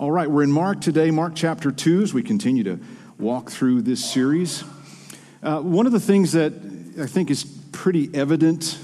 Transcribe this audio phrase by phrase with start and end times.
[0.00, 2.80] All right, we're in Mark today, Mark chapter 2, as we continue to
[3.18, 4.64] walk through this series.
[5.42, 6.54] Uh, one of the things that
[6.98, 8.78] I think is pretty evident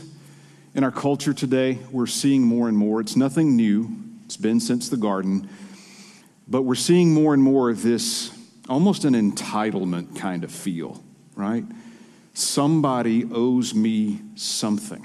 [0.75, 3.01] in our culture today, we're seeing more and more.
[3.01, 3.89] It's nothing new,
[4.27, 5.49] it's been since the garden,
[6.47, 8.31] but we're seeing more and more of this
[8.69, 11.03] almost an entitlement kind of feel,
[11.35, 11.65] right?
[12.35, 15.03] Somebody owes me something.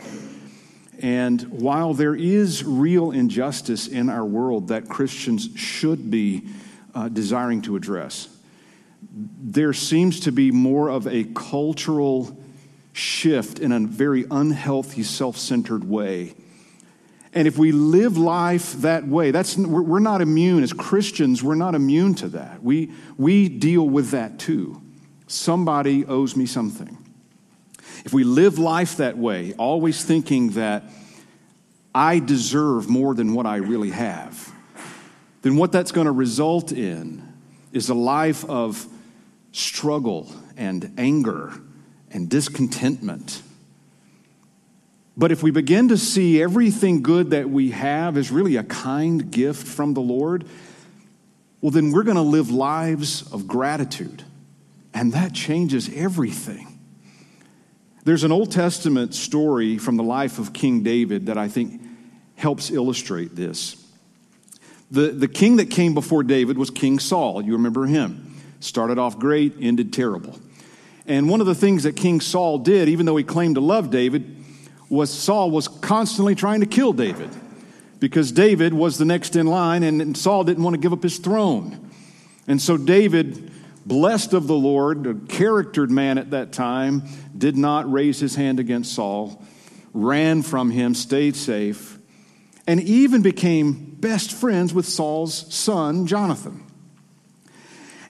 [1.02, 6.48] And while there is real injustice in our world that Christians should be
[6.94, 8.28] uh, desiring to address,
[9.12, 12.38] there seems to be more of a cultural
[12.94, 16.36] shift in a very unhealthy, self centered way.
[17.34, 20.64] And if we live life that way, that's, we're not immune.
[20.64, 22.62] As Christians, we're not immune to that.
[22.62, 24.81] We, we deal with that too.
[25.28, 26.98] Somebody owes me something.
[28.05, 30.84] If we live life that way, always thinking that
[31.94, 34.52] I deserve more than what I really have,
[35.42, 37.28] then what that's going to result in
[37.73, 38.86] is a life of
[39.52, 41.53] struggle and anger
[42.12, 43.42] and discontentment.
[45.18, 49.30] But if we begin to see everything good that we have as really a kind
[49.30, 50.45] gift from the Lord,
[51.59, 54.23] well, then we're going to live lives of gratitude.
[54.94, 56.70] And that changes everything.
[58.03, 61.81] There's an Old Testament story from the life of King David that I think
[62.35, 63.75] helps illustrate this.
[64.89, 67.44] The, the king that came before David was King Saul.
[67.44, 68.35] You remember him.
[68.59, 70.39] Started off great, ended terrible.
[71.05, 73.91] And one of the things that King Saul did, even though he claimed to love
[73.91, 74.35] David,
[74.89, 77.29] was Saul was constantly trying to kill David
[77.99, 81.19] because David was the next in line and Saul didn't want to give up his
[81.19, 81.91] throne.
[82.47, 83.52] And so David
[83.85, 87.03] blessed of the Lord, a charactered man at that time,
[87.42, 89.44] did not raise his hand against Saul,
[89.94, 91.97] ran from him, stayed safe,
[92.66, 96.64] and even became best friends with Saul's son, Jonathan.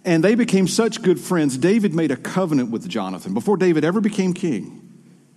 [0.05, 1.57] And they became such good friends.
[1.57, 4.77] David made a covenant with Jonathan before David ever became king.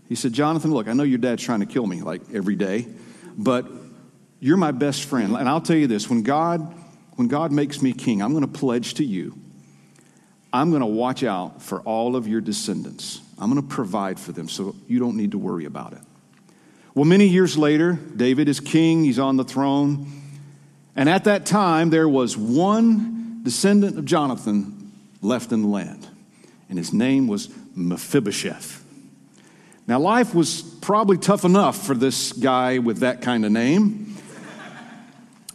[0.08, 2.86] He said, Jonathan, look, I know your dad's trying to kill me like every day,
[3.38, 3.66] but
[4.40, 5.34] you're my best friend.
[5.36, 6.74] And I'll tell you this when God,
[7.14, 9.38] when God makes me king, I'm going to pledge to you
[10.54, 13.20] I'm going to watch out for all of your descendants.
[13.38, 16.00] I'm going to provide for them so you don't need to worry about it.
[16.94, 20.06] Well, many years later, David is king, he's on the throne.
[20.94, 26.06] And at that time, there was one descendant of Jonathan left in the land,
[26.68, 28.84] and his name was Mephibosheth.
[29.86, 34.16] Now, life was probably tough enough for this guy with that kind of name.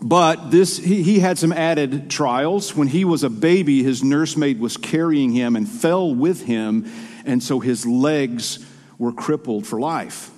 [0.01, 2.75] But this, he, he had some added trials.
[2.75, 6.89] When he was a baby, his nursemaid was carrying him and fell with him,
[7.29, 8.59] and so his legs
[8.97, 10.31] were crippled for life.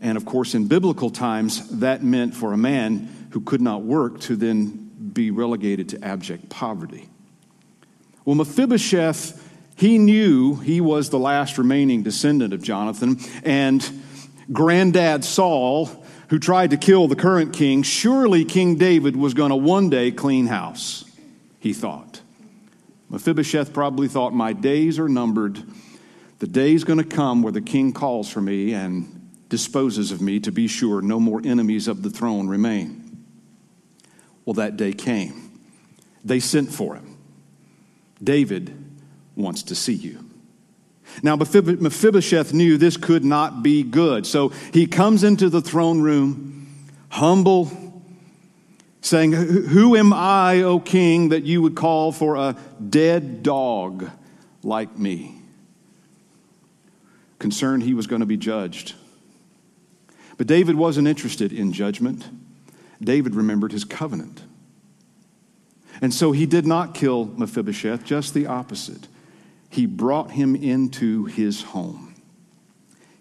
[0.00, 4.20] And of course, in biblical times, that meant for a man who could not work
[4.20, 7.08] to then be relegated to abject poverty.
[8.24, 13.84] Well, Mephibosheth, he knew he was the last remaining descendant of Jonathan, and
[14.52, 15.90] granddad Saul
[16.28, 20.10] who tried to kill the current king, surely King David was going to one day
[20.10, 21.04] clean house,
[21.58, 22.22] he thought.
[23.10, 25.62] Mephibosheth probably thought, My days are numbered.
[26.42, 30.20] The day is going to come where the king calls for me and disposes of
[30.20, 33.24] me to be sure no more enemies of the throne remain.
[34.44, 35.60] Well, that day came.
[36.24, 37.16] They sent for him.
[38.20, 38.76] David
[39.36, 40.28] wants to see you.
[41.22, 44.26] Now, Mephibosheth knew this could not be good.
[44.26, 46.74] So he comes into the throne room,
[47.08, 47.70] humble,
[49.00, 52.56] saying, Who am I, O king, that you would call for a
[52.90, 54.10] dead dog
[54.64, 55.38] like me?
[57.52, 58.94] Concerned he was going to be judged.
[60.38, 62.26] But David wasn't interested in judgment.
[62.98, 64.40] David remembered his covenant.
[66.00, 69.06] And so he did not kill Mephibosheth, just the opposite
[69.68, 72.14] he brought him into his home.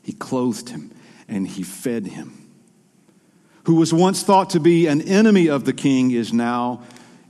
[0.01, 0.91] He clothed him
[1.27, 2.49] and he fed him.
[3.65, 6.83] Who was once thought to be an enemy of the king is now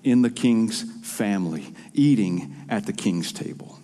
[0.03, 3.79] in the king's family, eating at the king's table.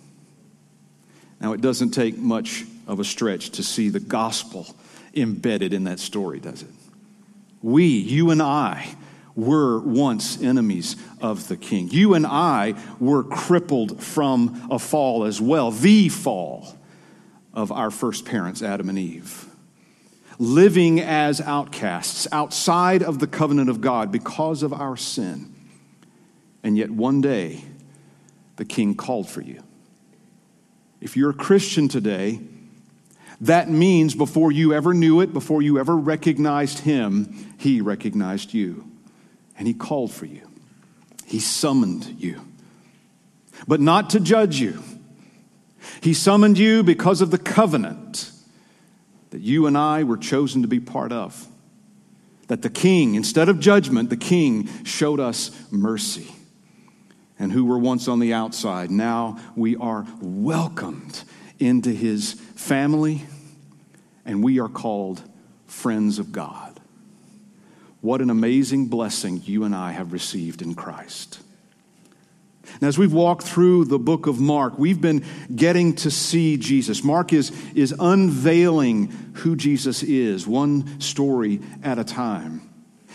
[1.40, 4.66] Now, it doesn't take much of a stretch to see the gospel
[5.14, 6.70] embedded in that story, does it?
[7.62, 8.96] We, you and I,
[9.36, 11.88] were once enemies of the king.
[11.90, 16.76] You and I were crippled from a fall as well, the fall
[17.54, 19.44] of our first parents, Adam and Eve.
[20.40, 25.54] Living as outcasts outside of the covenant of God because of our sin.
[26.62, 27.64] And yet one day,
[28.56, 29.62] the king called for you.
[31.00, 32.40] If you're a Christian today,
[33.40, 38.88] that means before you ever knew it, before you ever recognized him, he recognized you
[39.58, 40.48] and He called for you.
[41.26, 42.40] He summoned you,
[43.66, 44.82] but not to judge you.
[46.00, 48.30] He summoned you because of the covenant
[49.30, 51.48] that you and I were chosen to be part of.
[52.46, 56.28] That the king, instead of judgment, the king showed us mercy.
[57.38, 61.24] And who were once on the outside, now we are welcomed
[61.58, 63.24] into his family,
[64.24, 65.22] and we are called
[65.66, 66.80] friends of God.
[68.00, 71.40] What an amazing blessing you and I have received in Christ.
[72.74, 75.24] And as we've walked through the book of Mark, we've been
[75.54, 77.02] getting to see Jesus.
[77.02, 82.62] Mark is, is unveiling who Jesus is, one story at a time.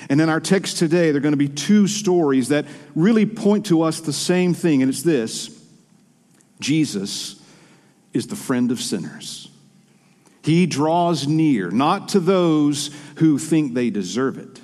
[0.10, 3.68] And in our text today, there are going to be two stories that really point
[3.68, 5.50] to us the same thing, and it's this
[6.60, 7.42] Jesus
[8.14, 9.50] is the friend of sinners.
[10.44, 14.62] He draws near, not to those who think they deserve it,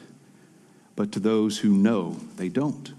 [0.95, 2.93] but to those who know they don't.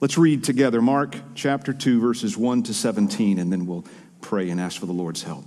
[0.00, 3.84] Let's read together Mark chapter 2, verses 1 to 17, and then we'll
[4.20, 5.44] pray and ask for the Lord's help.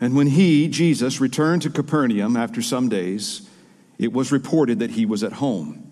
[0.00, 3.48] And when he, Jesus, returned to Capernaum after some days,
[3.98, 5.91] it was reported that he was at home.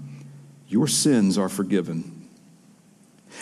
[0.71, 2.21] your sins are forgiven.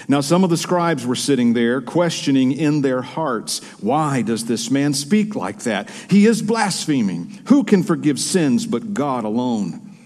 [0.08, 4.72] Now, some of the scribes were sitting there, questioning in their hearts, Why does this
[4.72, 5.90] man speak like that?
[6.10, 7.40] He is blaspheming.
[7.48, 9.98] Who can forgive sins but God alone?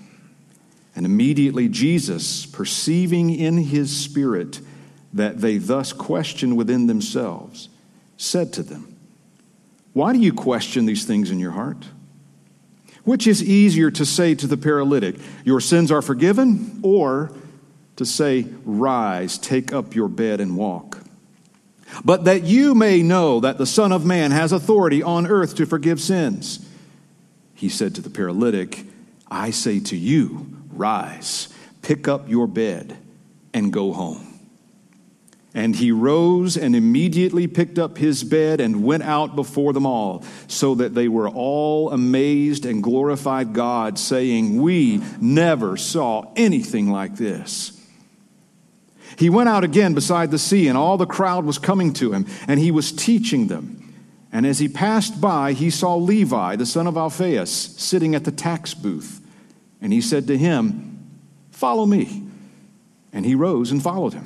[0.95, 4.59] And immediately Jesus, perceiving in his spirit
[5.13, 7.69] that they thus questioned within themselves,
[8.17, 8.95] said to them,
[9.93, 11.85] Why do you question these things in your heart?
[13.03, 17.31] Which is easier to say to the paralytic, Your sins are forgiven, or
[17.97, 20.99] to say, Rise, take up your bed and walk?
[22.03, 25.65] But that you may know that the Son of Man has authority on earth to
[25.65, 26.65] forgive sins.
[27.53, 28.85] He said to the paralytic,
[29.29, 31.49] I say to you, Rise,
[31.81, 32.97] pick up your bed,
[33.53, 34.32] and go home.
[35.55, 40.23] And he rose and immediately picked up his bed and went out before them all,
[40.47, 47.17] so that they were all amazed and glorified God, saying, We never saw anything like
[47.17, 47.79] this.
[49.17, 52.25] He went out again beside the sea, and all the crowd was coming to him,
[52.47, 53.79] and he was teaching them.
[54.31, 58.31] And as he passed by, he saw Levi, the son of Alphaeus, sitting at the
[58.31, 59.21] tax booth.
[59.79, 60.89] And he said to him,
[61.51, 62.23] Follow me.
[63.11, 64.25] And he rose and followed him.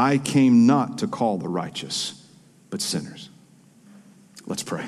[0.00, 2.26] I came not to call the righteous,
[2.70, 3.28] but sinners.
[4.46, 4.86] Let's pray.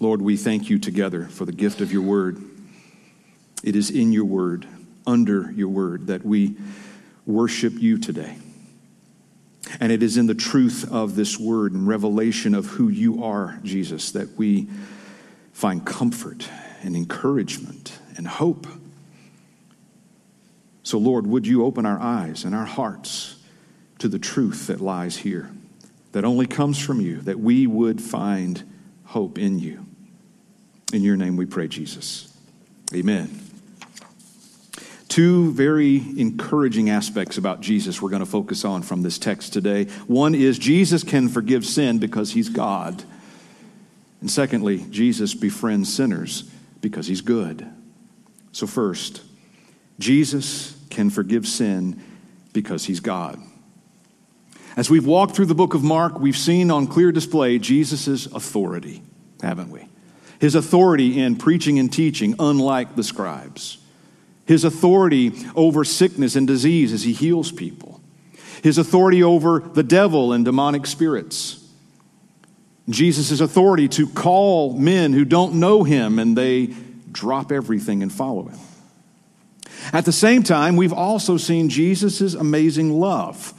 [0.00, 2.42] Lord, we thank you together for the gift of your word.
[3.62, 4.66] It is in your word,
[5.06, 6.56] under your word, that we
[7.26, 8.36] worship you today.
[9.78, 13.60] And it is in the truth of this word and revelation of who you are,
[13.62, 14.68] Jesus, that we
[15.52, 16.48] find comfort
[16.82, 18.66] and encouragement and hope.
[20.86, 23.34] So, Lord, would you open our eyes and our hearts
[23.98, 25.50] to the truth that lies here,
[26.12, 28.62] that only comes from you, that we would find
[29.06, 29.84] hope in you.
[30.92, 32.32] In your name we pray, Jesus.
[32.94, 33.36] Amen.
[35.08, 39.86] Two very encouraging aspects about Jesus we're going to focus on from this text today.
[40.06, 43.02] One is Jesus can forgive sin because he's God.
[44.20, 46.48] And secondly, Jesus befriends sinners
[46.80, 47.68] because he's good.
[48.52, 49.22] So, first,
[49.98, 52.02] Jesus can forgive sin
[52.52, 53.40] because he's God.
[54.76, 59.02] As we've walked through the book of Mark, we've seen on clear display Jesus' authority,
[59.42, 59.88] haven't we?
[60.38, 63.78] His authority in preaching and teaching, unlike the scribes.
[64.44, 68.00] His authority over sickness and disease as he heals people.
[68.62, 71.62] His authority over the devil and demonic spirits.
[72.88, 76.74] Jesus' authority to call men who don't know him and they
[77.10, 78.58] drop everything and follow him.
[79.92, 83.52] At the same time, we've also seen Jesus' amazing love,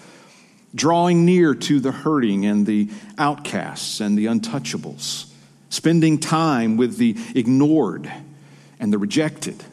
[0.76, 5.32] drawing near to the hurting and the outcasts and the untouchables,
[5.70, 8.12] spending time with the ignored
[8.80, 9.64] and the rejected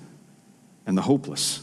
[0.86, 1.60] and the hopeless.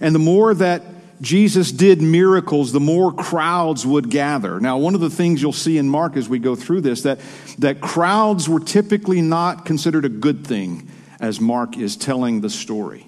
[0.00, 0.82] And the more that
[1.20, 4.58] Jesus did miracles, the more crowds would gather.
[4.58, 7.20] Now, one of the things you'll see in Mark as we go through this that
[7.58, 10.89] that crowds were typically not considered a good thing
[11.20, 13.06] as Mark is telling the story.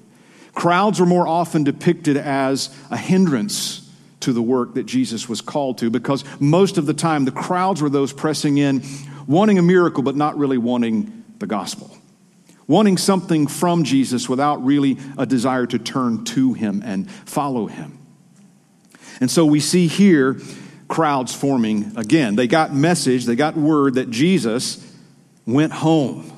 [0.55, 3.91] Crowds are more often depicted as a hindrance
[4.21, 7.83] to the work that Jesus was called to because most of the time the crowds
[7.83, 8.83] were those pressing in
[9.27, 11.97] wanting a miracle but not really wanting the gospel
[12.67, 17.99] wanting something from Jesus without really a desire to turn to him and follow him.
[19.21, 20.41] And so we see here
[20.89, 22.37] crowds forming again.
[22.37, 24.83] They got message, they got word that Jesus
[25.47, 26.33] went home,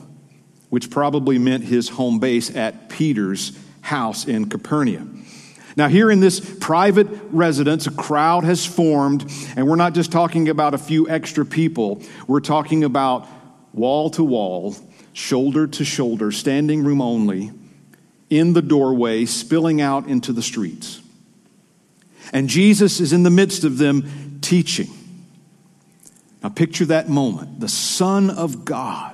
[0.75, 5.25] which probably meant his home base at Peter's house in Capernaum.
[5.76, 10.49] Now, here in this private residence, a crowd has formed, and we're not just talking
[10.49, 12.02] about a few extra people.
[12.26, 13.28] We're talking about
[13.73, 14.75] wall to wall,
[15.12, 17.52] shoulder to shoulder, standing room only,
[18.28, 21.00] in the doorway, spilling out into the streets.
[22.33, 24.88] And Jesus is in the midst of them teaching.
[26.43, 29.13] Now, picture that moment the Son of God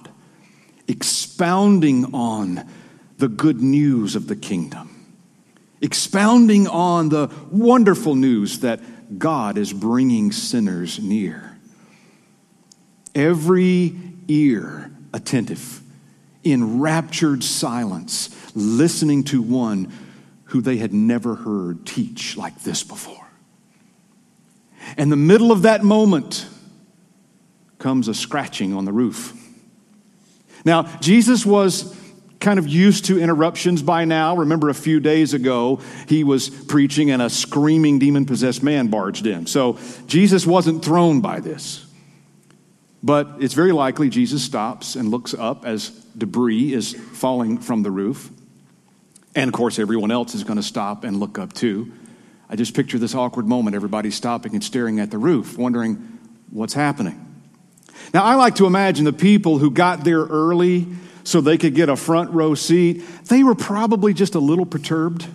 [0.90, 2.68] expounding on
[3.18, 5.06] the good news of the kingdom,
[5.80, 8.80] expounding on the wonderful news that
[9.18, 11.56] God is bringing sinners near.
[13.14, 13.94] Every
[14.26, 15.80] ear attentive
[16.42, 19.92] in raptured silence, listening to one
[20.44, 23.28] who they had never heard teach like this before.
[24.96, 26.48] And the middle of that moment
[27.78, 29.39] comes a scratching on the roof.
[30.64, 31.96] Now, Jesus was
[32.40, 34.36] kind of used to interruptions by now.
[34.36, 39.26] Remember, a few days ago, he was preaching and a screaming demon possessed man barged
[39.26, 39.46] in.
[39.46, 41.86] So, Jesus wasn't thrown by this.
[43.02, 47.90] But it's very likely Jesus stops and looks up as debris is falling from the
[47.90, 48.30] roof.
[49.34, 51.92] And of course, everyone else is going to stop and look up too.
[52.48, 56.18] I just picture this awkward moment everybody stopping and staring at the roof, wondering
[56.50, 57.29] what's happening.
[58.12, 60.86] Now, I like to imagine the people who got there early
[61.24, 65.26] so they could get a front row seat, they were probably just a little perturbed.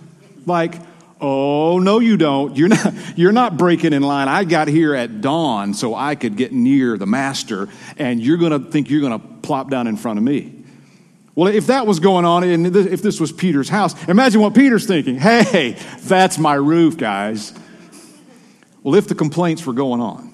[0.44, 0.74] Like,
[1.18, 2.56] Oh, no, you don't.
[2.56, 4.28] You're not, you're not breaking in line.
[4.28, 8.52] I got here at dawn so I could get near the master, and you're going
[8.52, 10.52] to think you're going to plop down in front of me.
[11.34, 14.86] Well, if that was going on, and if this was Peter's house, imagine what Peter's
[14.86, 15.16] thinking.
[15.18, 17.52] Hey, that's my roof, guys.
[18.82, 20.32] Well, if the complaints were going on,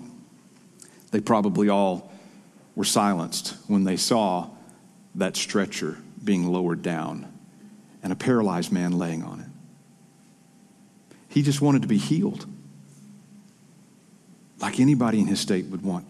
[1.10, 2.12] they probably all
[2.74, 4.48] were silenced when they saw
[5.14, 7.30] that stretcher being lowered down
[8.02, 9.46] and a paralyzed man laying on it.
[11.28, 12.46] He just wanted to be healed,
[14.60, 16.06] like anybody in his state would want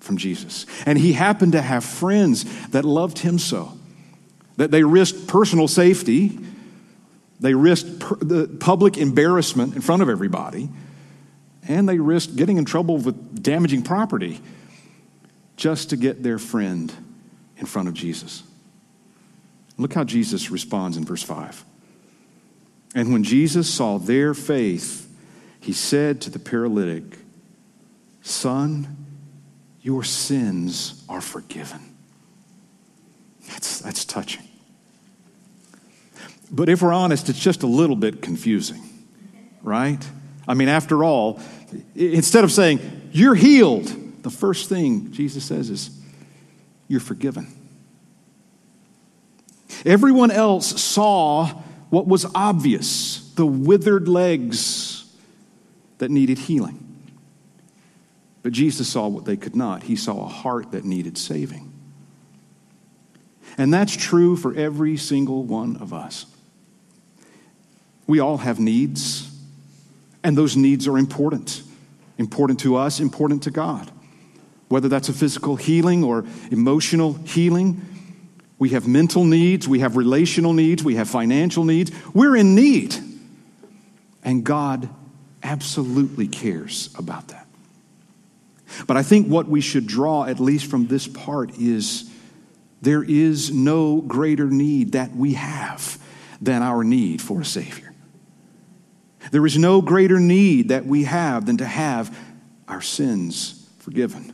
[0.00, 0.66] from Jesus.
[0.86, 3.72] And he happened to have friends that loved him so
[4.56, 6.38] that they risked personal safety,
[7.40, 10.68] they risked per- the public embarrassment in front of everybody,
[11.66, 14.40] and they risked getting in trouble with damaging property
[15.56, 16.92] just to get their friend
[17.56, 18.42] in front of Jesus.
[19.76, 21.64] Look how Jesus responds in verse 5.
[22.94, 25.08] And when Jesus saw their faith,
[25.60, 27.18] he said to the paralytic,
[28.22, 28.96] Son,
[29.82, 31.80] your sins are forgiven.
[33.48, 34.46] That's, that's touching.
[36.50, 38.82] But if we're honest, it's just a little bit confusing,
[39.62, 40.06] right?
[40.46, 41.40] I mean, after all,
[41.94, 43.92] instead of saying, You're healed,
[44.24, 45.90] the first thing Jesus says is,
[46.88, 47.46] You're forgiven.
[49.84, 51.46] Everyone else saw
[51.90, 55.04] what was obvious the withered legs
[55.98, 56.80] that needed healing.
[58.42, 59.84] But Jesus saw what they could not.
[59.84, 61.70] He saw a heart that needed saving.
[63.58, 66.26] And that's true for every single one of us.
[68.06, 69.30] We all have needs,
[70.22, 71.62] and those needs are important.
[72.16, 73.90] Important to us, important to God.
[74.74, 77.80] Whether that's a physical healing or emotional healing,
[78.58, 81.92] we have mental needs, we have relational needs, we have financial needs.
[82.12, 82.96] We're in need.
[84.24, 84.88] And God
[85.44, 87.46] absolutely cares about that.
[88.88, 92.10] But I think what we should draw, at least from this part, is
[92.82, 96.00] there is no greater need that we have
[96.40, 97.94] than our need for a Savior.
[99.30, 102.18] There is no greater need that we have than to have
[102.66, 104.33] our sins forgiven.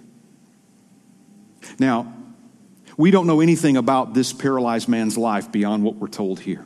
[1.81, 2.13] Now,
[2.99, 6.65] we don't know anything about this paralyzed man's life beyond what we're told here.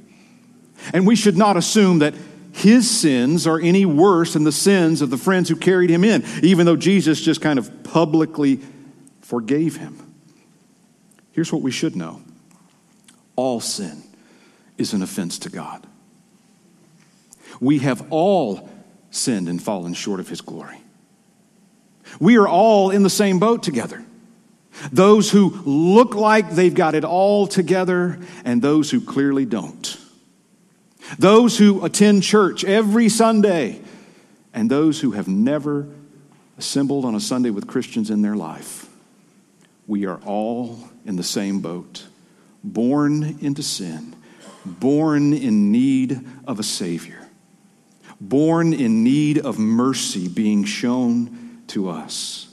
[0.92, 2.14] And we should not assume that
[2.52, 6.24] his sins are any worse than the sins of the friends who carried him in,
[6.42, 8.60] even though Jesus just kind of publicly
[9.20, 10.00] forgave him.
[11.30, 12.20] Here's what we should know
[13.36, 14.02] all sin
[14.76, 15.86] is an offense to God.
[17.60, 18.68] We have all
[19.12, 20.80] sinned and fallen short of his glory.
[22.18, 24.04] We are all in the same boat together.
[24.92, 29.96] Those who look like they've got it all together, and those who clearly don't.
[31.18, 33.80] Those who attend church every Sunday,
[34.52, 35.88] and those who have never
[36.58, 38.88] assembled on a Sunday with Christians in their life.
[39.86, 42.04] We are all in the same boat,
[42.62, 44.16] born into sin,
[44.64, 47.28] born in need of a Savior,
[48.20, 52.48] born in need of mercy being shown to us.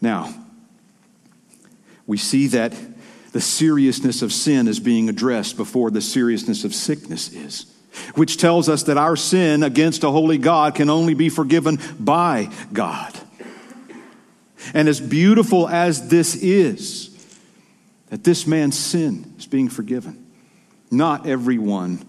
[0.00, 0.32] Now,
[2.06, 2.74] we see that
[3.32, 7.66] the seriousness of sin is being addressed before the seriousness of sickness is,
[8.14, 12.48] which tells us that our sin against a holy God can only be forgiven by
[12.72, 13.12] God.
[14.72, 17.12] And as beautiful as this is,
[18.08, 20.26] that this man's sin is being forgiven,
[20.90, 22.04] not everyone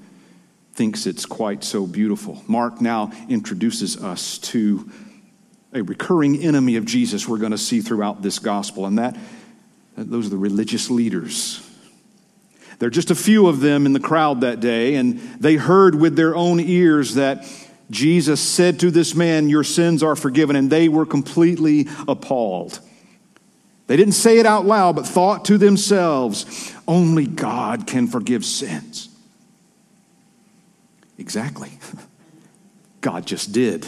[0.73, 2.43] thinks it's quite so beautiful.
[2.47, 4.89] Mark now introduces us to
[5.73, 9.17] a recurring enemy of Jesus we're going to see throughout this gospel, and that
[9.97, 11.63] those are the religious leaders.
[12.79, 15.95] There are just a few of them in the crowd that day, and they heard
[15.95, 17.45] with their own ears that
[17.89, 22.79] Jesus said to this man, Your sins are forgiven, and they were completely appalled.
[23.87, 29.09] They didn't say it out loud, but thought to themselves, Only God can forgive sins.
[31.17, 31.71] Exactly.
[33.01, 33.87] God just did.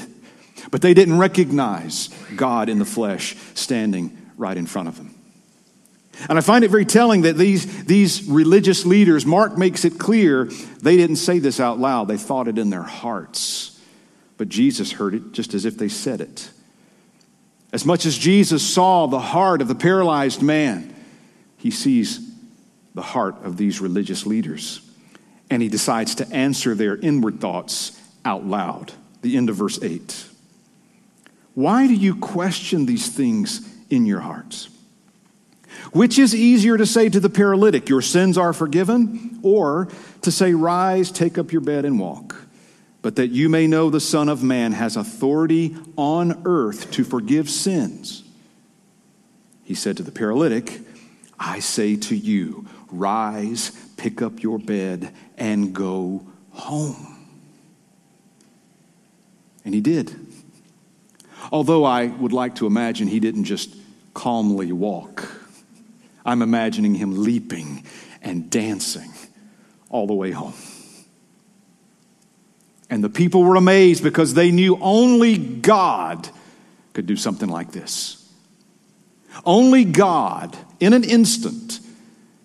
[0.71, 5.18] But they didn't recognize God in the flesh standing right in front of them.
[6.27, 10.45] And I find it very telling that these, these religious leaders, Mark makes it clear,
[10.81, 13.79] they didn't say this out loud, they thought it in their hearts.
[14.37, 16.49] But Jesus heard it just as if they said it.
[17.71, 20.93] As much as Jesus saw the heart of the paralyzed man,
[21.57, 22.19] he sees
[22.95, 24.81] the heart of these religious leaders.
[25.49, 28.93] And he decides to answer their inward thoughts out loud.
[29.21, 30.25] The end of verse 8.
[31.53, 34.69] Why do you question these things in your hearts?
[35.91, 39.87] Which is easier to say to the paralytic, Your sins are forgiven, or
[40.21, 42.35] to say, Rise, take up your bed and walk?
[43.01, 47.49] But that you may know the Son of Man has authority on earth to forgive
[47.49, 48.23] sins.
[49.63, 50.81] He said to the paralytic,
[51.39, 57.17] I say to you, Rise, pick up your bed, and go home.
[59.63, 60.15] And he did.
[61.51, 63.75] Although I would like to imagine he didn't just
[64.13, 65.38] calmly walk.
[66.25, 67.85] I'm imagining him leaping
[68.21, 69.11] and dancing
[69.89, 70.53] all the way home.
[72.89, 76.27] And the people were amazed because they knew only God
[76.93, 78.15] could do something like this.
[79.45, 81.79] Only God, in an instant,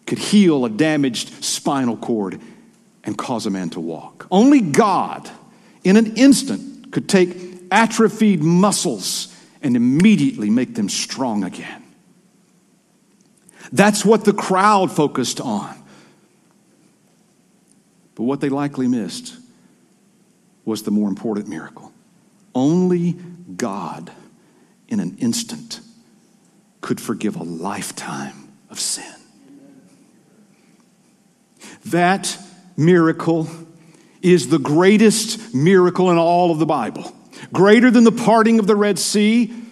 [0.07, 2.41] could heal a damaged spinal cord
[3.05, 4.27] and cause a man to walk.
[4.31, 5.29] Only God,
[5.83, 7.37] in an instant, could take
[7.71, 11.84] atrophied muscles and immediately make them strong again.
[13.75, 15.75] That's what the crowd focused on.
[18.15, 19.37] But what they likely missed
[20.65, 21.93] was the more important miracle.
[22.55, 23.17] Only
[23.57, 24.13] God,
[24.87, 25.81] in an instant,
[26.83, 29.13] could forgive a lifetime of sin.
[31.87, 32.39] That
[32.77, 33.49] miracle
[34.23, 37.13] is the greatest miracle in all of the Bible.
[37.53, 39.64] Greater than the parting of the Red Sea,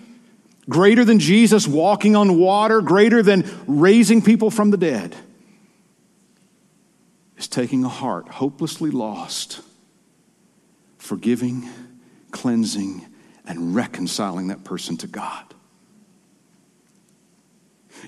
[0.69, 5.17] greater than Jesus walking on water, greater than raising people from the dead,
[7.37, 9.61] is taking a heart hopelessly lost,
[10.99, 11.69] forgiving,
[12.31, 13.05] cleansing,
[13.45, 15.45] and reconciling that person to God.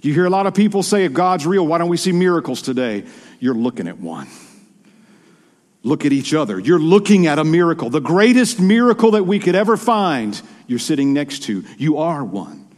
[0.03, 2.63] You hear a lot of people say, if God's real, why don't we see miracles
[2.63, 3.05] today?
[3.41, 4.29] You're looking at one.
[5.83, 6.59] Look at each other.
[6.59, 7.91] You're looking at a miracle.
[7.91, 11.65] The greatest miracle that we could ever find you're sitting next to.
[11.79, 12.69] You are one.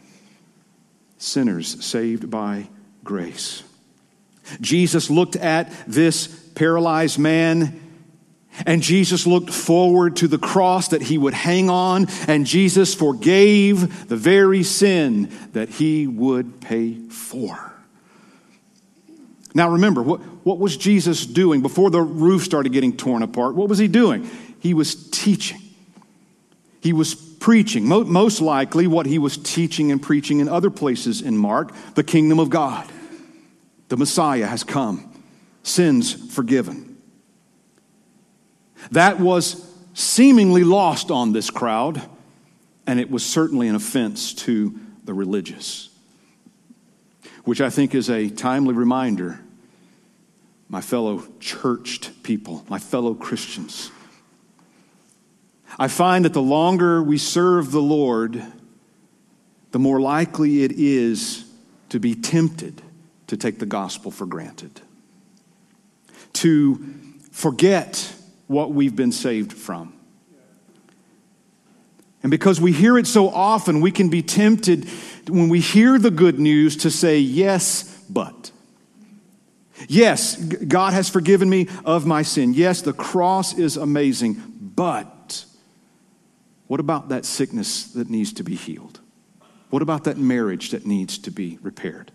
[1.18, 2.68] Sinners saved by
[3.04, 3.62] grace.
[4.60, 7.80] Jesus looked at this paralyzed man
[8.64, 14.08] and Jesus looked forward to the cross that he would hang on, and Jesus forgave
[14.08, 17.74] the very sin that he would pay for.
[19.54, 23.54] Now, remember, what, what was Jesus doing before the roof started getting torn apart?
[23.54, 24.28] What was he doing?
[24.60, 25.60] He was teaching.
[26.80, 27.14] He was
[27.46, 27.86] preaching.
[27.86, 32.40] Most likely, what he was teaching and preaching in other places in Mark the kingdom
[32.40, 32.84] of God.
[33.86, 35.08] The Messiah has come,
[35.62, 37.00] sins forgiven.
[38.90, 42.02] That was seemingly lost on this crowd,
[42.84, 45.88] and it was certainly an offense to the religious,
[47.44, 49.38] which I think is a timely reminder,
[50.68, 53.92] my fellow churched people, my fellow Christians.
[55.78, 58.42] I find that the longer we serve the Lord,
[59.72, 61.44] the more likely it is
[61.90, 62.80] to be tempted
[63.26, 64.80] to take the gospel for granted,
[66.34, 66.84] to
[67.30, 68.14] forget
[68.46, 69.92] what we've been saved from.
[72.22, 74.88] And because we hear it so often, we can be tempted
[75.28, 78.50] when we hear the good news to say, yes, but.
[79.88, 82.54] Yes, God has forgiven me of my sin.
[82.54, 85.44] Yes, the cross is amazing, but
[86.66, 89.00] what about that sickness that needs to be healed?
[89.70, 92.12] What about that marriage that needs to be repaired?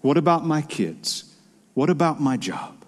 [0.00, 1.34] What about my kids?
[1.74, 2.84] What about my job?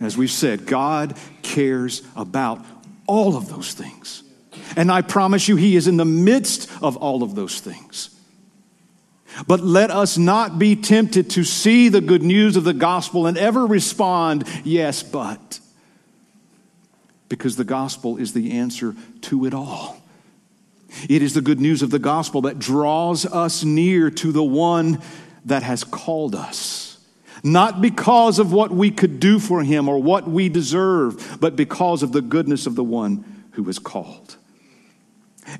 [0.00, 2.64] As we've said, God cares about
[3.06, 4.22] all of those things.
[4.76, 8.10] And I promise you, He is in the midst of all of those things.
[9.46, 13.36] But let us not be tempted to see the good news of the gospel and
[13.36, 15.60] ever respond, yes, but.
[17.28, 20.00] Because the gospel is the answer to it all.
[21.08, 25.02] It is the good news of the gospel that draws us near to the one
[25.44, 26.98] that has called us.
[27.44, 32.02] Not because of what we could do for him or what we deserve, but because
[32.02, 34.36] of the goodness of the one who was called.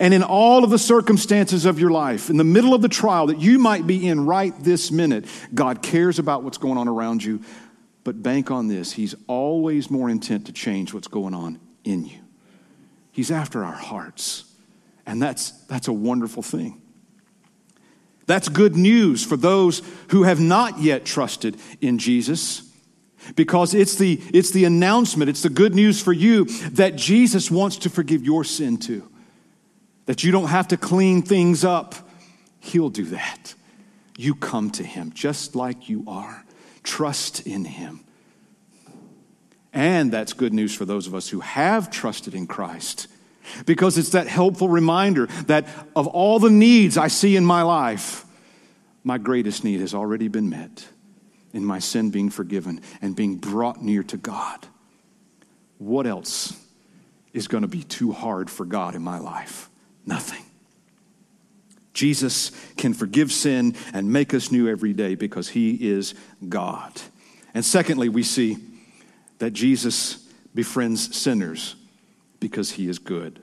[0.00, 3.28] And in all of the circumstances of your life, in the middle of the trial
[3.28, 7.24] that you might be in right this minute, God cares about what's going on around
[7.24, 7.42] you.
[8.08, 12.20] But bank on this He's always more intent to change what's going on in you.
[13.12, 14.44] He's after our hearts.
[15.04, 16.80] And that's, that's a wonderful thing.
[18.24, 22.62] That's good news for those who have not yet trusted in Jesus
[23.36, 27.76] because it's the, it's the announcement, it's the good news for you that Jesus wants
[27.76, 29.06] to forgive your sin too.
[30.06, 31.94] That you don't have to clean things up,
[32.60, 33.54] He'll do that.
[34.16, 36.42] You come to Him just like you are,
[36.88, 38.00] trust in Him.
[39.72, 43.06] And that's good news for those of us who have trusted in Christ
[43.66, 48.24] because it's that helpful reminder that of all the needs I see in my life,
[49.04, 50.88] my greatest need has already been met
[51.52, 54.66] in my sin being forgiven and being brought near to God.
[55.78, 56.56] What else
[57.32, 59.70] is going to be too hard for God in my life?
[60.04, 60.47] Nothing.
[61.98, 66.14] Jesus can forgive sin and make us new every day because he is
[66.48, 66.92] God.
[67.54, 68.58] And secondly, we see
[69.38, 71.74] that Jesus befriends sinners
[72.38, 73.42] because he is good.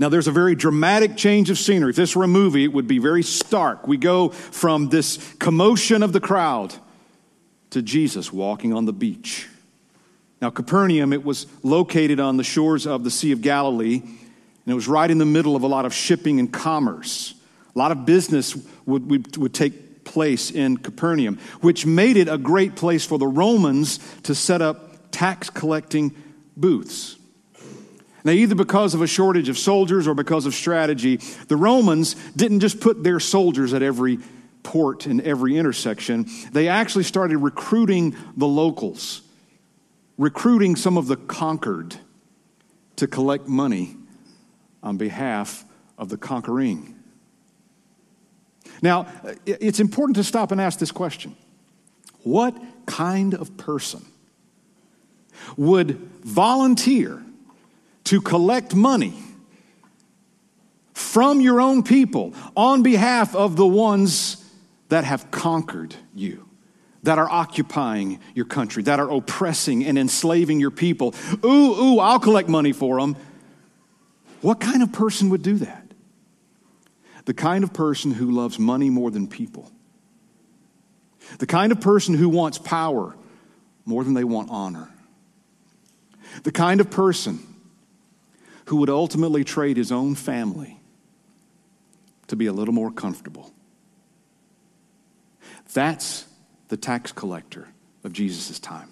[0.00, 1.90] Now, there's a very dramatic change of scenery.
[1.90, 3.86] If this were a movie, it would be very stark.
[3.86, 6.74] We go from this commotion of the crowd
[7.70, 9.46] to Jesus walking on the beach.
[10.42, 14.02] Now, Capernaum, it was located on the shores of the Sea of Galilee,
[14.66, 17.34] and it was right in the middle of a lot of shipping and commerce.
[17.74, 22.36] A lot of business would, would, would take place in Capernaum, which made it a
[22.36, 26.14] great place for the Romans to set up tax collecting
[26.56, 27.16] booths.
[28.24, 32.58] Now, either because of a shortage of soldiers or because of strategy, the Romans didn't
[32.58, 34.18] just put their soldiers at every
[34.64, 36.26] port and every intersection.
[36.50, 39.22] They actually started recruiting the locals,
[40.18, 41.94] recruiting some of the conquered
[42.96, 43.94] to collect money
[44.86, 45.64] on behalf
[45.98, 46.94] of the conquering.
[48.80, 49.08] Now,
[49.44, 51.34] it's important to stop and ask this question
[52.22, 54.04] What kind of person
[55.56, 57.20] would volunteer
[58.04, 59.14] to collect money
[60.94, 64.44] from your own people on behalf of the ones
[64.88, 66.48] that have conquered you,
[67.02, 71.12] that are occupying your country, that are oppressing and enslaving your people.
[71.44, 73.16] Ooh, ooh, I'll collect money for them.
[74.40, 75.82] What kind of person would do that?
[77.24, 79.70] The kind of person who loves money more than people.
[81.38, 83.16] The kind of person who wants power
[83.84, 84.88] more than they want honor.
[86.44, 87.40] The kind of person
[88.66, 90.78] who would ultimately trade his own family
[92.26, 93.52] to be a little more comfortable.
[95.72, 96.26] That's
[96.68, 97.68] the tax collector
[98.04, 98.90] of Jesus' time.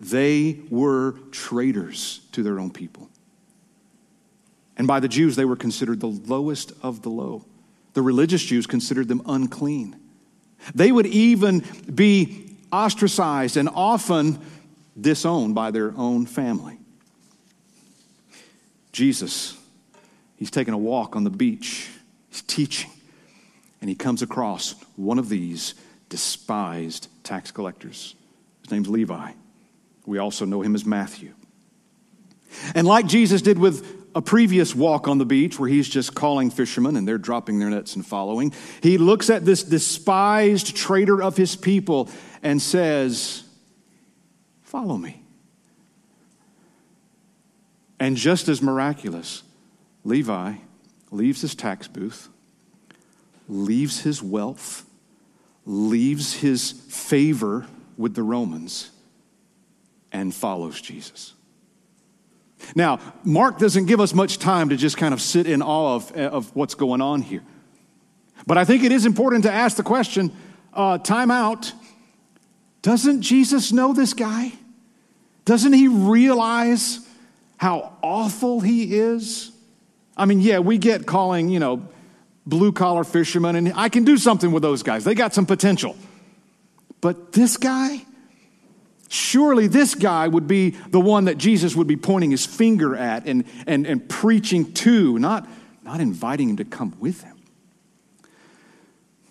[0.00, 3.08] They were traitors to their own people.
[4.76, 7.44] And by the Jews, they were considered the lowest of the low.
[7.94, 9.96] The religious Jews considered them unclean.
[10.74, 14.38] They would even be ostracized and often
[15.00, 16.78] disowned by their own family.
[18.92, 19.58] Jesus,
[20.36, 21.90] he's taking a walk on the beach,
[22.30, 22.90] he's teaching,
[23.80, 25.74] and he comes across one of these
[26.08, 28.14] despised tax collectors.
[28.62, 29.32] His name's Levi.
[30.06, 31.34] We also know him as Matthew.
[32.74, 36.50] And like Jesus did with a previous walk on the beach where he's just calling
[36.50, 38.50] fishermen and they're dropping their nets and following,
[38.82, 42.08] he looks at this despised traitor of his people
[42.42, 43.44] and says,
[44.62, 45.22] Follow me.
[48.00, 49.42] And just as miraculous,
[50.02, 50.54] Levi
[51.10, 52.30] leaves his tax booth,
[53.48, 54.86] leaves his wealth,
[55.66, 57.66] leaves his favor
[57.98, 58.90] with the Romans,
[60.10, 61.34] and follows Jesus.
[62.74, 66.12] Now, Mark doesn't give us much time to just kind of sit in awe of,
[66.12, 67.42] of what's going on here.
[68.46, 70.32] But I think it is important to ask the question
[70.72, 71.72] uh, time out.
[72.82, 74.52] Doesn't Jesus know this guy?
[75.44, 77.00] Doesn't he realize
[77.56, 79.50] how awful he is?
[80.16, 81.88] I mean, yeah, we get calling, you know,
[82.46, 85.04] blue collar fishermen, and I can do something with those guys.
[85.04, 85.96] They got some potential.
[87.00, 88.04] But this guy,
[89.08, 93.26] surely this guy would be the one that Jesus would be pointing his finger at
[93.26, 95.48] and, and, and preaching to, not,
[95.82, 97.36] not inviting him to come with him.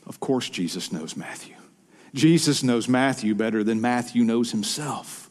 [0.06, 1.56] Of course, Jesus knows Matthew.
[2.14, 5.30] Jesus knows Matthew better than Matthew knows himself.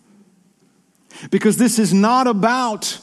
[1.31, 2.99] Because this is not about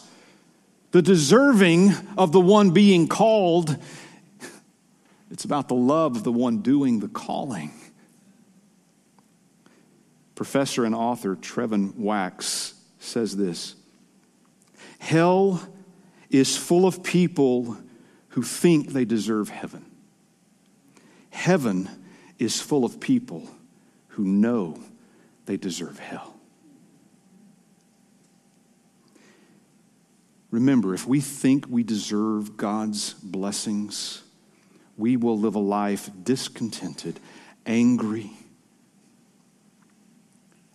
[0.91, 3.75] the deserving of the one being called,
[5.31, 7.71] it's about the love of the one doing the calling.
[10.41, 13.75] Professor and author Trevin Wax says this
[14.97, 15.61] Hell
[16.31, 17.77] is full of people
[18.29, 19.85] who think they deserve heaven.
[21.29, 21.87] Heaven
[22.39, 23.47] is full of people
[24.07, 24.79] who know
[25.45, 26.35] they deserve hell.
[30.49, 34.23] Remember, if we think we deserve God's blessings,
[34.97, 37.19] we will live a life discontented,
[37.67, 38.31] angry,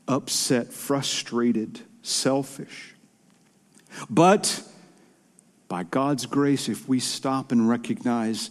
[0.08, 2.94] upset, frustrated, selfish.
[4.10, 4.62] But
[5.68, 8.50] by God's grace, if we stop and recognize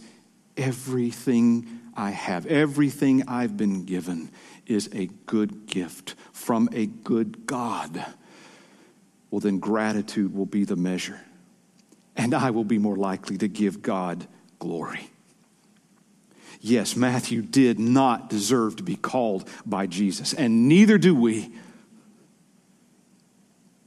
[0.56, 4.30] everything I have, everything I've been given
[4.66, 8.04] is a good gift from a good God
[9.36, 11.20] well, then gratitude will be the measure.
[12.16, 14.26] And I will be more likely to give God
[14.58, 15.10] glory.
[16.66, 21.52] Yes, Matthew did not deserve to be called by Jesus, and neither do we.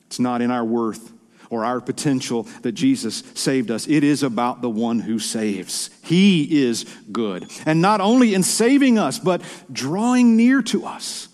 [0.08, 1.12] It's not in our worth
[1.50, 3.86] or our potential that Jesus saved us.
[3.90, 5.90] It is about the one who saves.
[6.04, 7.52] He is good.
[7.66, 11.28] And not only in saving us, but drawing near to us,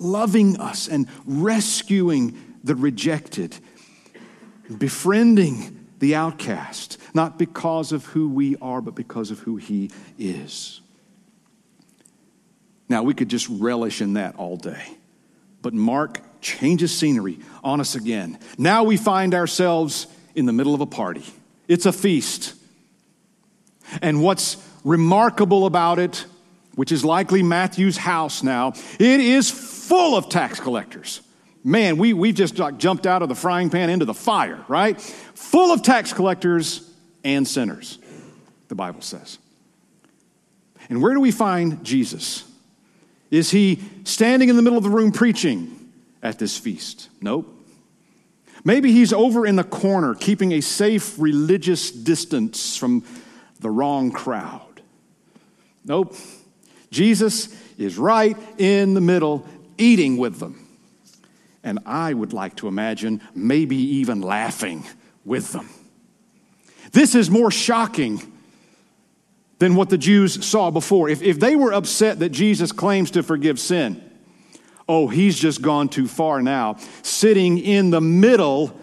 [0.00, 3.54] loving us, and rescuing the rejected,
[4.78, 10.80] befriending the outcast, not because of who we are, but because of who he is.
[12.88, 14.96] Now, we could just relish in that all day.
[15.62, 18.38] But Mark changes scenery on us again.
[18.56, 21.24] Now we find ourselves in the middle of a party,
[21.66, 22.54] it's a feast.
[24.02, 26.24] And what's remarkable about it,
[26.74, 31.20] which is likely Matthew's house now, it is full of tax collectors.
[31.66, 35.00] Man, we, we've just like jumped out of the frying pan into the fire, right?
[35.00, 36.88] Full of tax collectors
[37.24, 37.98] and sinners,
[38.68, 39.40] the Bible says.
[40.88, 42.48] And where do we find Jesus?
[43.32, 45.90] Is he standing in the middle of the room preaching
[46.22, 47.08] at this feast?
[47.20, 47.52] Nope.
[48.62, 53.02] Maybe he's over in the corner keeping a safe religious distance from
[53.58, 54.82] the wrong crowd.
[55.84, 56.14] Nope.
[56.92, 59.44] Jesus is right in the middle
[59.78, 60.65] eating with them
[61.66, 64.84] and I would like to imagine maybe even laughing
[65.24, 65.68] with them.
[66.92, 68.22] This is more shocking
[69.58, 71.08] than what the Jews saw before.
[71.08, 74.00] If, if they were upset that Jesus claims to forgive sin,
[74.88, 78.78] oh, he's just gone too far now, sitting in the middle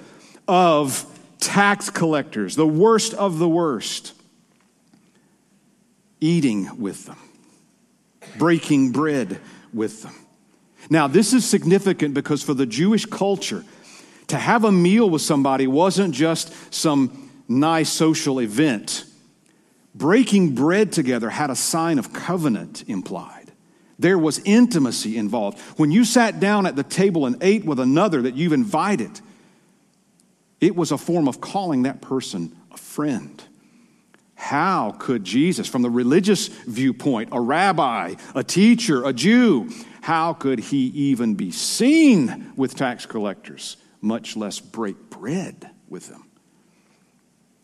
[0.45, 1.05] of
[1.39, 4.13] tax collectors, the worst of the worst,
[6.19, 7.17] eating with them,
[8.37, 9.39] breaking bread
[9.73, 10.15] with them.
[10.89, 13.63] Now, this is significant because for the Jewish culture,
[14.27, 19.05] to have a meal with somebody wasn't just some nice social event.
[19.95, 23.51] Breaking bread together had a sign of covenant implied.
[23.99, 25.59] There was intimacy involved.
[25.77, 29.21] When you sat down at the table and ate with another that you've invited,
[30.59, 33.43] it was a form of calling that person a friend.
[34.43, 39.69] How could Jesus, from the religious viewpoint, a rabbi, a teacher, a Jew,
[40.01, 46.25] how could he even be seen with tax collectors, much less break bread with them?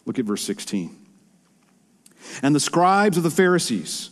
[0.05, 0.95] Look at verse 16.
[2.41, 4.11] And the scribes of the Pharisees,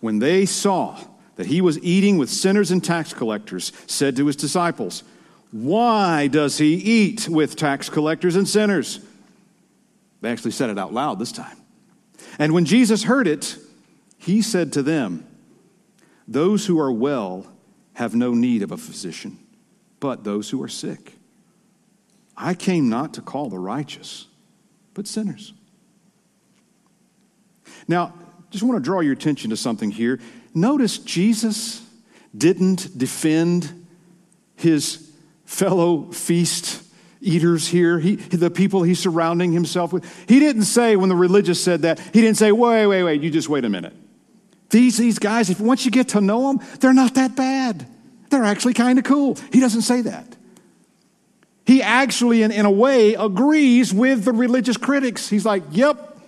[0.00, 0.98] when they saw
[1.36, 5.04] that he was eating with sinners and tax collectors, said to his disciples,
[5.52, 8.98] Why does he eat with tax collectors and sinners?
[10.22, 11.59] They actually said it out loud this time.
[12.38, 13.56] And when Jesus heard it,
[14.18, 15.26] he said to them,
[16.26, 17.46] Those who are well
[17.94, 19.38] have no need of a physician,
[19.98, 21.14] but those who are sick.
[22.36, 24.26] I came not to call the righteous,
[24.94, 25.52] but sinners.
[27.86, 28.14] Now,
[28.50, 30.20] just want to draw your attention to something here.
[30.54, 31.82] Notice Jesus
[32.36, 33.86] didn't defend
[34.56, 35.10] his
[35.44, 36.82] fellow feast
[37.20, 40.04] eaters here, he, the people he's surrounding himself with.
[40.28, 43.30] He didn't say, when the religious said that, he didn't say, wait, wait, wait, you
[43.30, 43.94] just wait a minute.
[44.70, 47.86] These, these guys, if once you get to know them, they're not that bad.
[48.30, 49.36] They're actually kind of cool.
[49.52, 50.36] He doesn't say that.
[51.66, 55.28] He actually, in, in a way, agrees with the religious critics.
[55.28, 56.18] He's like, yep,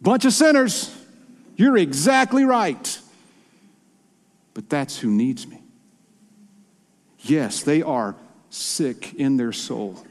[0.00, 0.94] bunch of sinners.
[1.56, 2.98] You're exactly right.
[4.54, 5.62] But that's who needs me.
[7.20, 8.16] Yes, they are
[8.50, 10.04] sick in their soul.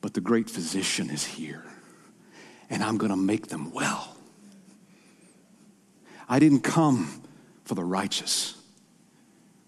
[0.00, 1.64] But the great physician is here,
[2.70, 4.16] and I'm going to make them well.
[6.28, 7.22] I didn't come
[7.64, 8.54] for the righteous,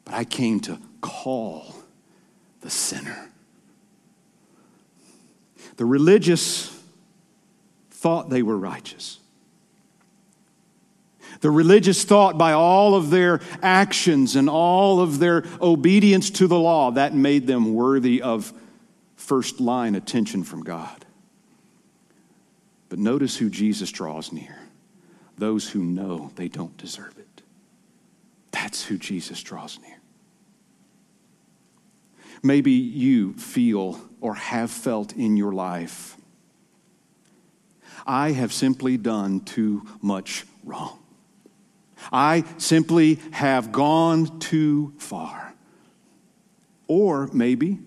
[0.04, 1.74] but I came to call
[2.60, 3.30] the sinner.
[5.76, 6.80] The religious
[7.90, 9.18] thought they were righteous.
[11.42, 16.58] The religious thought by all of their actions and all of their obedience to the
[16.58, 18.52] law, that made them worthy of
[19.16, 21.04] first line attention from God.
[22.88, 24.56] But notice who Jesus draws near
[25.36, 27.42] those who know they don't deserve it.
[28.52, 29.98] That's who Jesus draws near.
[32.44, 36.16] Maybe you feel or have felt in your life,
[38.06, 41.01] I have simply done too much wrong.
[42.10, 45.54] I simply have gone too far.
[46.88, 47.78] Or maybe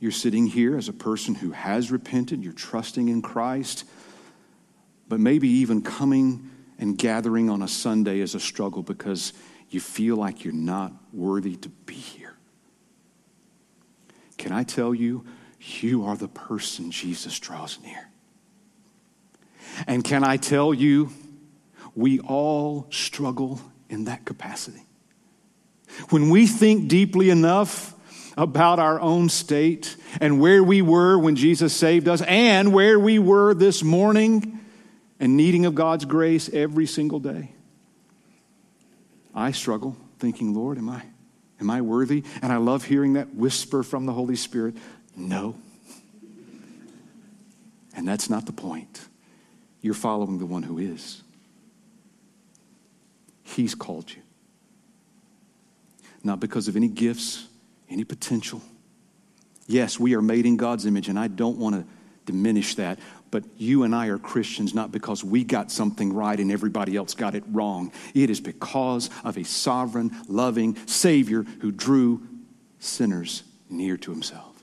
[0.00, 3.84] you're sitting here as a person who has repented, you're trusting in Christ,
[5.08, 9.34] but maybe even coming and gathering on a Sunday is a struggle because
[9.68, 12.34] you feel like you're not worthy to be here.
[14.38, 15.24] Can I tell you,
[15.60, 18.08] you are the person Jesus draws near?
[19.86, 21.10] And can I tell you,
[21.94, 24.82] we all struggle in that capacity.
[26.10, 27.94] When we think deeply enough
[28.36, 33.18] about our own state and where we were when Jesus saved us and where we
[33.18, 34.60] were this morning
[35.18, 37.52] and needing of God's grace every single day,
[39.34, 41.02] I struggle thinking, Lord, am I,
[41.60, 42.24] am I worthy?
[42.40, 44.74] And I love hearing that whisper from the Holy Spirit,
[45.16, 45.56] no.
[47.94, 49.06] And that's not the point.
[49.82, 51.22] You're following the one who is.
[53.56, 54.22] He's called you.
[56.22, 57.46] Not because of any gifts,
[57.88, 58.62] any potential.
[59.66, 61.84] Yes, we are made in God's image, and I don't want to
[62.26, 62.98] diminish that.
[63.30, 67.14] But you and I are Christians not because we got something right and everybody else
[67.14, 67.92] got it wrong.
[68.12, 72.26] It is because of a sovereign, loving Savior who drew
[72.80, 74.62] sinners near to himself.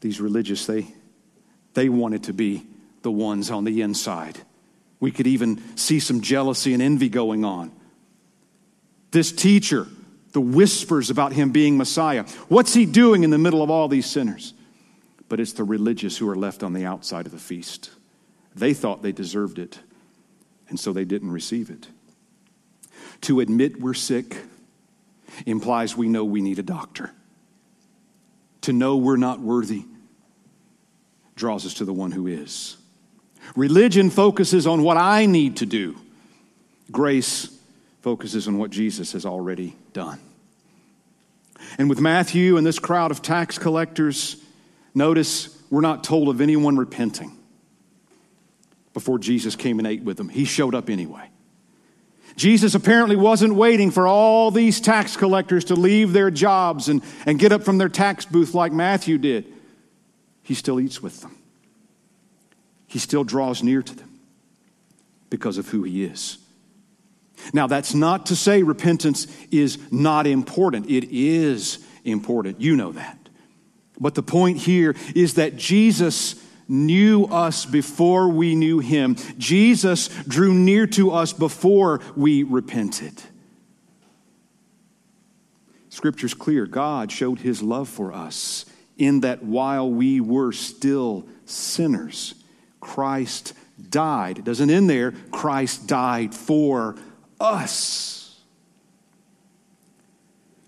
[0.00, 0.86] These religious, they,
[1.74, 2.66] they wanted to be
[3.02, 4.40] the ones on the inside.
[5.00, 7.72] We could even see some jealousy and envy going on.
[9.10, 9.86] This teacher,
[10.32, 14.06] the whispers about him being Messiah, what's he doing in the middle of all these
[14.06, 14.54] sinners?
[15.28, 17.90] But it's the religious who are left on the outside of the feast.
[18.54, 19.78] They thought they deserved it,
[20.68, 21.86] and so they didn't receive it.
[23.22, 24.36] To admit we're sick
[25.46, 27.12] implies we know we need a doctor.
[28.62, 29.84] To know we're not worthy
[31.36, 32.77] draws us to the one who is.
[33.56, 35.96] Religion focuses on what I need to do,
[36.90, 37.48] grace
[38.02, 40.20] focuses on what Jesus has already done.
[41.78, 44.36] And with Matthew and this crowd of tax collectors,
[44.94, 47.36] notice we're not told of anyone repenting
[48.94, 50.28] before Jesus came and ate with them.
[50.28, 51.28] He showed up anyway.
[52.36, 57.38] Jesus apparently wasn't waiting for all these tax collectors to leave their jobs and, and
[57.38, 59.52] get up from their tax booth like Matthew did.
[60.42, 61.37] He still eats with them
[62.88, 64.18] he still draws near to them
[65.30, 66.38] because of who he is.
[67.52, 70.90] Now, that's not to say repentance is not important.
[70.90, 72.60] It is important.
[72.60, 73.16] You know that.
[74.00, 79.16] But the point here is that Jesus knew us before we knew him.
[79.38, 83.22] Jesus drew near to us before we repented.
[85.88, 86.66] Scripture's clear.
[86.66, 88.66] God showed his love for us
[88.98, 92.34] in that while we were still sinners,
[92.80, 93.54] Christ
[93.90, 94.38] died.
[94.38, 95.12] It doesn't end there.
[95.30, 96.96] Christ died for
[97.40, 98.40] us.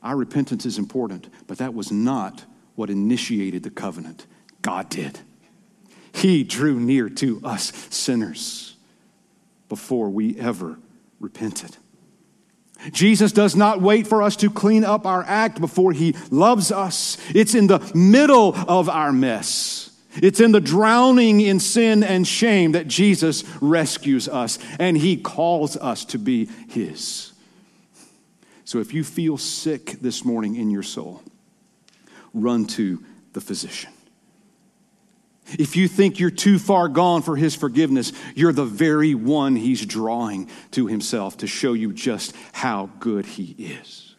[0.03, 2.45] Our repentance is important, but that was not
[2.75, 4.27] what initiated the covenant.
[4.63, 5.21] God did.
[6.13, 8.77] He drew near to us sinners
[9.69, 10.79] before we ever
[11.19, 11.77] repented.
[12.93, 17.19] Jesus does not wait for us to clean up our act before he loves us.
[17.35, 19.90] It's in the middle of our mess.
[20.15, 25.77] It's in the drowning in sin and shame that Jesus rescues us and he calls
[25.77, 27.33] us to be his.
[28.65, 31.23] So if you feel sick this morning in your soul,
[32.35, 33.93] run to the physician.
[35.59, 39.85] If you think you're too far gone for his forgiveness, you're the very one he's
[39.85, 44.10] drawing to himself to show you just how good he is.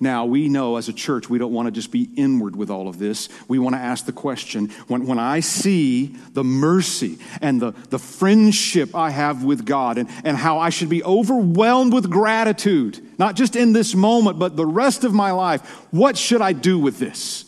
[0.00, 2.88] Now, we know as a church, we don't want to just be inward with all
[2.88, 3.28] of this.
[3.48, 7.98] We want to ask the question when, when I see the mercy and the, the
[7.98, 13.36] friendship I have with God and, and how I should be overwhelmed with gratitude, not
[13.36, 16.98] just in this moment, but the rest of my life, what should I do with
[16.98, 17.44] this?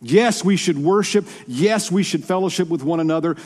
[0.00, 1.26] Yes, we should worship.
[1.46, 3.36] Yes, we should fellowship with one another,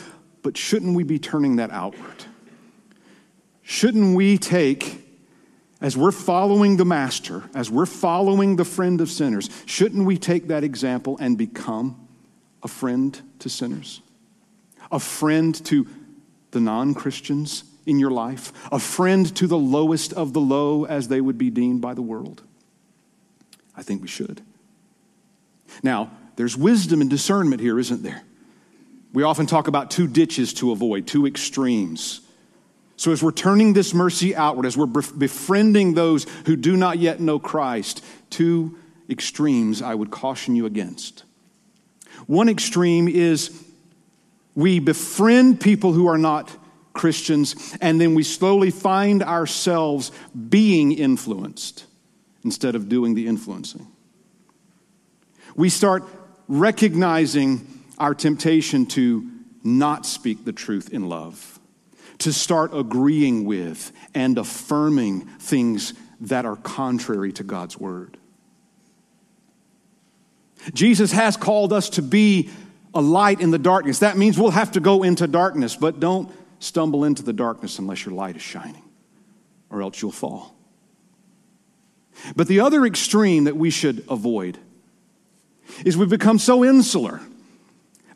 [0.41, 2.25] but shouldn't we be turning that outward?
[3.61, 5.06] Shouldn't we take,
[5.79, 10.47] as we're following the Master, as we're following the friend of sinners, shouldn't we take
[10.47, 12.07] that example and become
[12.63, 14.01] a friend to sinners?
[14.91, 15.87] A friend to
[16.51, 18.51] the non Christians in your life?
[18.71, 22.01] A friend to the lowest of the low, as they would be deemed by the
[22.01, 22.41] world?
[23.75, 24.41] I think we should.
[25.83, 28.23] Now, there's wisdom and discernment here, isn't there?
[29.13, 32.21] We often talk about two ditches to avoid, two extremes.
[32.97, 37.19] So, as we're turning this mercy outward, as we're befriending those who do not yet
[37.19, 38.77] know Christ, two
[39.07, 41.23] extremes I would caution you against.
[42.25, 43.63] One extreme is
[44.55, 46.51] we befriend people who are not
[46.93, 50.11] Christians, and then we slowly find ourselves
[50.49, 51.85] being influenced
[52.43, 53.87] instead of doing the influencing.
[55.55, 56.03] We start
[56.47, 57.67] recognizing
[57.99, 59.29] our temptation to
[59.63, 61.56] not speak the truth in love,
[62.19, 68.17] to start agreeing with and affirming things that are contrary to God's word.
[70.73, 72.49] Jesus has called us to be
[72.93, 73.99] a light in the darkness.
[73.99, 78.05] That means we'll have to go into darkness, but don't stumble into the darkness unless
[78.05, 78.83] your light is shining,
[79.69, 80.55] or else you'll fall.
[82.35, 84.57] But the other extreme that we should avoid
[85.85, 87.21] is we've become so insular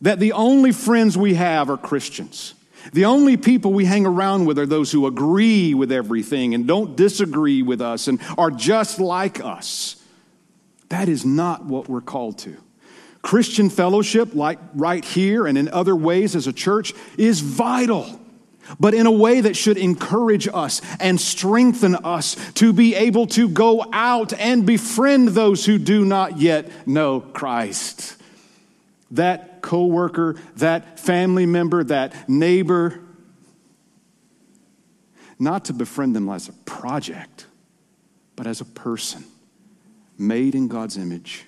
[0.01, 2.55] that the only friends we have are Christians.
[2.93, 6.95] The only people we hang around with are those who agree with everything and don't
[6.95, 9.95] disagree with us and are just like us.
[10.89, 12.57] That is not what we're called to.
[13.21, 18.19] Christian fellowship, like right here and in other ways as a church, is vital
[18.79, 23.49] but in a way that should encourage us and strengthen us to be able to
[23.49, 28.20] go out and befriend those who do not yet know Christ.
[29.11, 33.01] That coworker, that family member, that neighbor,
[35.37, 37.45] not to befriend them as a project,
[38.35, 39.23] but as a person
[40.17, 41.45] made in God's image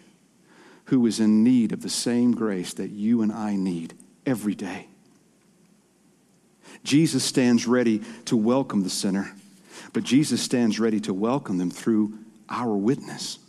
[0.86, 3.94] who is in need of the same grace that you and I need
[4.26, 4.88] every day.
[6.84, 9.34] Jesus stands ready to welcome the sinner,
[9.94, 12.14] but Jesus stands ready to welcome them through
[12.50, 13.40] our witness.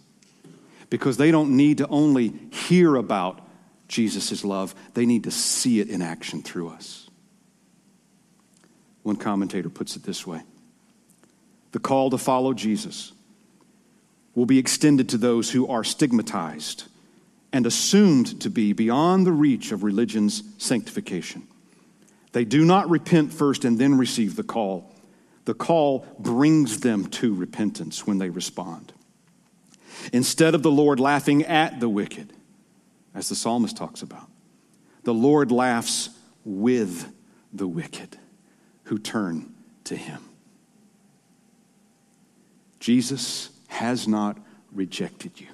[0.90, 3.40] Because they don't need to only hear about
[3.88, 7.08] Jesus' love, they need to see it in action through us.
[9.02, 10.42] One commentator puts it this way
[11.72, 13.12] The call to follow Jesus
[14.34, 16.84] will be extended to those who are stigmatized
[17.52, 21.46] and assumed to be beyond the reach of religion's sanctification.
[22.32, 24.92] They do not repent first and then receive the call.
[25.44, 28.92] The call brings them to repentance when they respond.
[30.12, 32.32] Instead of the Lord laughing at the wicked,
[33.14, 34.28] as the psalmist talks about,
[35.04, 36.10] the Lord laughs
[36.44, 37.12] with
[37.52, 38.18] the wicked
[38.84, 39.54] who turn
[39.84, 40.20] to him.
[42.80, 44.38] Jesus has not
[44.72, 45.48] rejected you,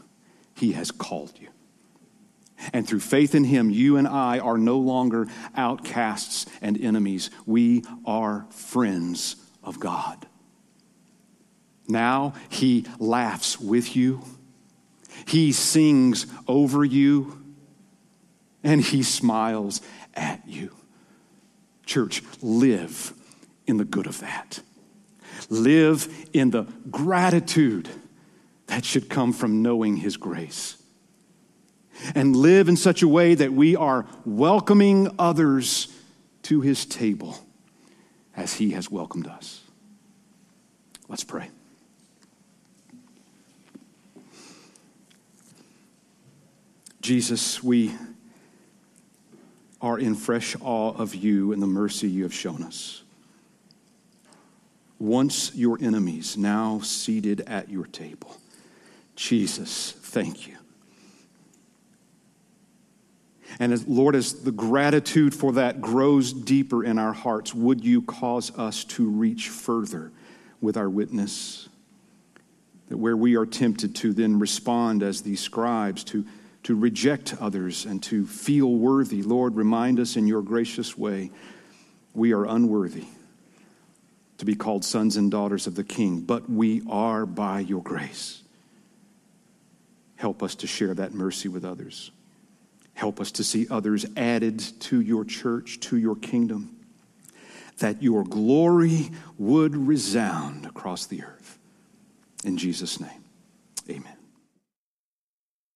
[0.54, 1.48] he has called you.
[2.72, 7.30] And through faith in him, you and I are no longer outcasts and enemies.
[7.46, 10.26] We are friends of God.
[11.88, 14.22] Now he laughs with you,
[15.26, 17.39] he sings over you,
[18.62, 19.80] and he smiles
[20.14, 20.74] at you.
[21.86, 23.12] Church, live
[23.66, 24.60] in the good of that.
[25.48, 27.88] Live in the gratitude
[28.66, 30.76] that should come from knowing his grace.
[32.14, 35.88] And live in such a way that we are welcoming others
[36.44, 37.38] to his table
[38.36, 39.62] as he has welcomed us.
[41.08, 41.50] Let's pray.
[47.00, 47.92] Jesus, we
[49.80, 53.02] are in fresh awe of you and the mercy you have shown us.
[54.98, 58.36] Once your enemies, now seated at your table.
[59.16, 60.56] Jesus, thank you.
[63.58, 68.02] And as, Lord, as the gratitude for that grows deeper in our hearts, would you
[68.02, 70.12] cause us to reach further
[70.60, 71.68] with our witness?
[72.88, 76.24] That where we are tempted to then respond as these scribes, to,
[76.64, 81.30] to reject others and to feel worthy, Lord, remind us in your gracious way
[82.14, 83.06] we are unworthy
[84.38, 88.42] to be called sons and daughters of the King, but we are by your grace.
[90.16, 92.10] Help us to share that mercy with others.
[92.94, 96.76] Help us to see others added to your church, to your kingdom,
[97.78, 101.58] that your glory would resound across the earth.
[102.44, 103.24] In Jesus' name,
[103.88, 104.19] amen.